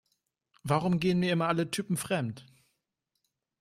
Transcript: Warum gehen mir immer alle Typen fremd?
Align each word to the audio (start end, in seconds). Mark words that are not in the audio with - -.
Warum 0.63 0.99
gehen 0.99 1.19
mir 1.19 1.31
immer 1.31 1.47
alle 1.47 1.69
Typen 1.69 1.95
fremd? 1.95 2.47